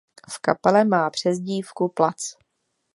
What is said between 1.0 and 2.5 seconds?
přezdívku ""Platz"".